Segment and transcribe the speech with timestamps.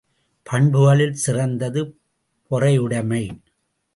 [0.45, 1.81] பண்புகளில் சிறந்தது
[2.51, 3.23] பொறையுடைமை.